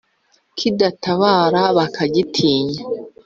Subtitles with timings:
[0.57, 2.79] Kidatabara bakagitinya